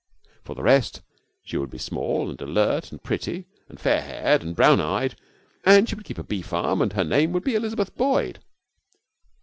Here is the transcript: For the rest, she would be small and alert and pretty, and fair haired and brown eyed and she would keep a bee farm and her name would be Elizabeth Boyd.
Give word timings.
For 0.43 0.55
the 0.55 0.63
rest, 0.63 1.03
she 1.43 1.57
would 1.57 1.69
be 1.69 1.77
small 1.77 2.31
and 2.31 2.41
alert 2.41 2.91
and 2.91 3.03
pretty, 3.03 3.45
and 3.69 3.79
fair 3.79 4.01
haired 4.01 4.41
and 4.41 4.55
brown 4.55 4.79
eyed 4.81 5.15
and 5.63 5.87
she 5.87 5.93
would 5.93 6.05
keep 6.05 6.17
a 6.17 6.23
bee 6.23 6.41
farm 6.41 6.81
and 6.81 6.91
her 6.93 7.03
name 7.03 7.33
would 7.33 7.43
be 7.43 7.53
Elizabeth 7.53 7.95
Boyd. 7.95 8.39